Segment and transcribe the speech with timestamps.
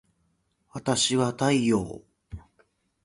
[0.73, 2.01] わたしは太陽